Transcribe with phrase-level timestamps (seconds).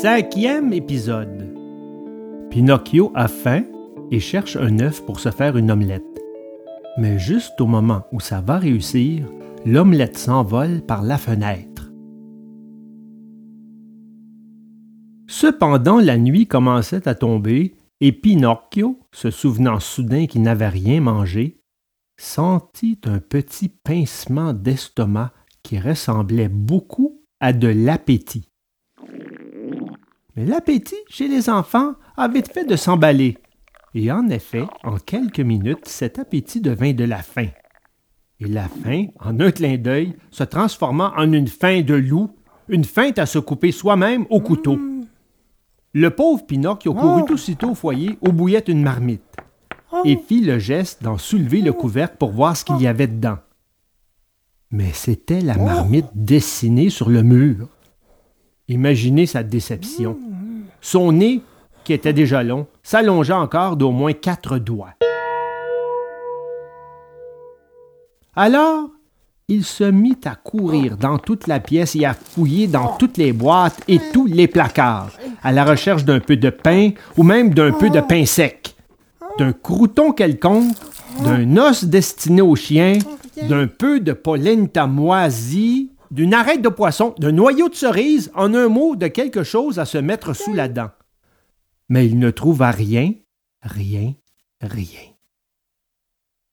[0.00, 1.54] Cinquième épisode.
[2.48, 3.64] Pinocchio a faim
[4.10, 6.22] et cherche un œuf pour se faire une omelette.
[6.96, 9.26] Mais juste au moment où ça va réussir,
[9.66, 11.92] l'omelette s'envole par la fenêtre.
[15.26, 21.60] Cependant, la nuit commençait à tomber et Pinocchio, se souvenant soudain qu'il n'avait rien mangé,
[22.18, 28.49] sentit un petit pincement d'estomac qui ressemblait beaucoup à de l'appétit.
[30.40, 33.36] Mais l'appétit chez les enfants a vite fait de s'emballer.
[33.94, 37.48] Et en effet, en quelques minutes, cet appétit devint de la faim.
[38.38, 42.30] Et la faim, en un clin d'œil, se transforma en une faim de loup,
[42.70, 44.78] une faim à se couper soi-même au couteau.
[45.92, 49.36] Le pauvre Pinocchio courut aussitôt au foyer où bouillait une marmite
[50.06, 53.36] et fit le geste d'en soulever le couvercle pour voir ce qu'il y avait dedans.
[54.70, 57.68] Mais c'était la marmite dessinée sur le mur.
[58.70, 60.16] Imaginez sa déception.
[60.80, 61.42] Son nez,
[61.82, 64.94] qui était déjà long, s'allongea encore d'au moins quatre doigts.
[68.36, 68.88] Alors,
[69.48, 73.32] il se mit à courir dans toute la pièce et à fouiller dans toutes les
[73.32, 75.10] boîtes et tous les placards,
[75.42, 78.76] à la recherche d'un peu de pain ou même d'un peu de pain sec,
[79.36, 80.76] d'un crouton quelconque,
[81.24, 82.98] d'un os destiné aux chiens,
[83.48, 88.68] d'un peu de polenta moisie, d'une arête de poisson, d'un noyau de cerise, en un
[88.68, 90.90] mot, de quelque chose à se mettre sous la dent.
[91.88, 93.12] Mais il ne trouva rien,
[93.62, 94.14] rien,
[94.60, 95.00] rien.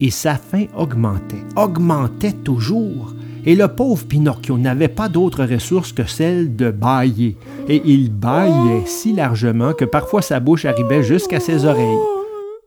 [0.00, 3.14] Et sa faim augmentait, augmentait toujours,
[3.46, 7.36] et le pauvre Pinocchio n'avait pas d'autre ressource que celle de bailler,
[7.68, 11.98] et il baillait si largement que parfois sa bouche arrivait jusqu'à ses oreilles.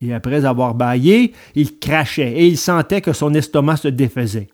[0.00, 4.48] Et après avoir baillé, il crachait, et il sentait que son estomac se défaisait.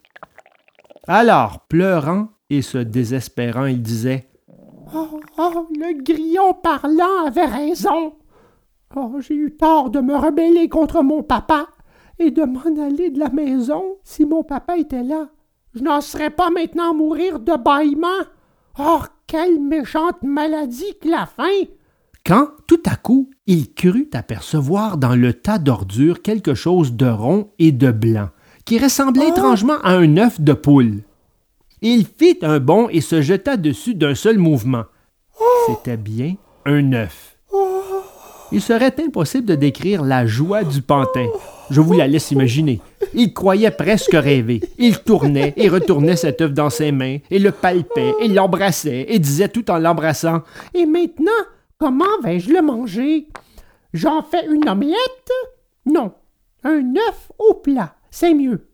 [1.06, 4.28] Alors, pleurant et se désespérant, il disait
[4.94, 8.14] Oh, oh, le grillon parlant avait raison.
[8.96, 11.66] Oh, j'ai eu tort de me rebeller contre mon papa
[12.18, 15.28] et de m'en aller de la maison si mon papa était là.
[15.74, 18.08] Je n'en serais pas maintenant mourir de bâillement.
[18.78, 21.66] Oh, quelle méchante maladie que la faim!
[22.24, 27.50] Quand, tout à coup, il crut apercevoir dans le tas d'ordures quelque chose de rond
[27.58, 28.30] et de blanc,
[28.64, 31.02] qui ressemblait étrangement à un œuf de poule.
[31.82, 34.84] Il fit un bond et se jeta dessus d'un seul mouvement.
[35.66, 37.36] C'était bien un œuf.
[38.52, 41.26] Il serait impossible de décrire la joie du pantin.
[41.70, 42.80] Je vous la laisse imaginer.
[43.14, 44.60] Il croyait presque rêver.
[44.78, 49.18] Il tournait et retournait cet œuf dans ses mains, et le palpait, et l'embrassait, et
[49.18, 50.42] disait tout en l'embrassant
[50.74, 51.32] Et maintenant,
[51.78, 53.28] comment vais-je le manger?
[53.92, 55.30] J'en fais une omelette?
[55.86, 56.12] Non,
[56.62, 58.68] un œuf au plat, c'est mieux.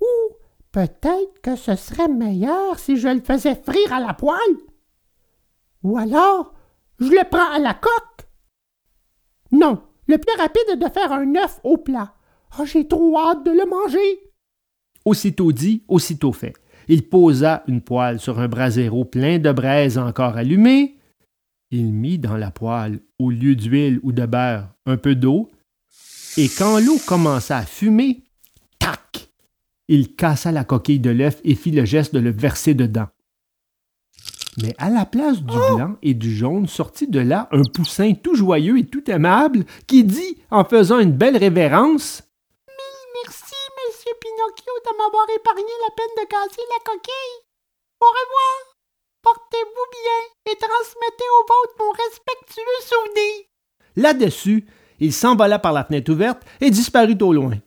[0.00, 0.34] Ou
[0.72, 4.56] peut-être que ce serait meilleur si je le faisais frire à la poêle.
[5.84, 6.52] Ou alors,
[6.98, 8.26] je le prends à la coque.
[9.52, 12.14] Non, le plus rapide est de faire un œuf au plat.
[12.58, 14.32] Oh, j'ai trop hâte de le manger.
[15.04, 16.54] Aussitôt dit, aussitôt fait.
[16.88, 20.98] Il posa une poêle sur un brasero plein de braise encore allumée.
[21.70, 25.50] Il mit dans la poêle, au lieu d'huile ou de beurre, un peu d'eau.
[26.36, 28.24] Et quand l'eau commença à fumer!
[29.94, 33.08] Il cassa la coquille de l'œuf et fit le geste de le verser dedans.
[34.62, 38.34] Mais à la place du blanc et du jaune sortit de là un poussin tout
[38.34, 42.22] joyeux et tout aimable qui dit, en faisant une belle révérence
[43.22, 43.54] Merci,
[43.86, 47.44] monsieur Pinocchio, de m'avoir épargné la peine de casser la coquille.
[48.00, 48.76] Au revoir.
[49.20, 53.44] Portez-vous bien et transmettez au vôtre mon respectueux souvenir.
[53.96, 54.64] Là-dessus,
[55.00, 57.58] il s'envola par la fenêtre ouverte et disparut au loin.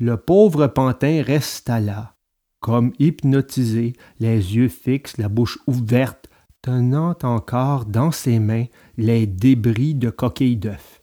[0.00, 2.14] Le pauvre pantin resta là,
[2.60, 6.28] comme hypnotisé, les yeux fixes, la bouche ouverte,
[6.62, 8.66] tenant encore dans ses mains
[8.96, 11.00] les débris de coquilles d'œufs.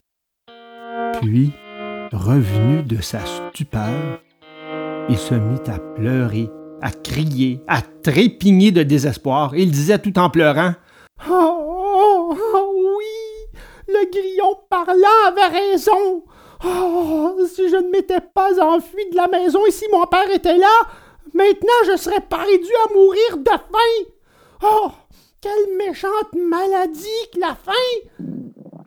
[1.22, 1.52] Puis,
[2.14, 4.22] revenu de sa stupeur,
[5.10, 6.50] il se mit à pleurer,
[6.82, 9.58] à crier, à trépigner de désespoir.
[9.58, 10.74] Il disait tout en pleurant
[11.30, 13.60] Oh, oh, oh, oui,
[13.90, 16.24] le grillon parlant avait raison.
[16.66, 20.58] Oh, si je ne m'étais pas enfui de la maison et si mon père était
[20.58, 20.68] là,
[21.34, 24.12] maintenant je serais pas réduit à mourir de faim.
[24.64, 24.90] Oh,
[25.42, 28.26] quelle méchante maladie que la faim.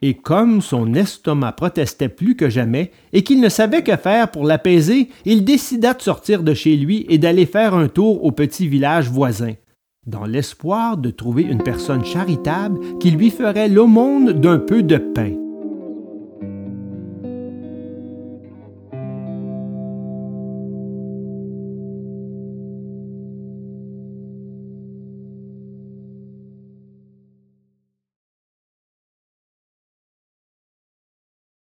[0.03, 4.45] Et comme son estomac protestait plus que jamais et qu'il ne savait que faire pour
[4.45, 8.67] l'apaiser, il décida de sortir de chez lui et d'aller faire un tour au petit
[8.67, 9.55] village voisin,
[10.07, 15.48] dans l'espoir de trouver une personne charitable qui lui ferait l'aumône d'un peu de pain.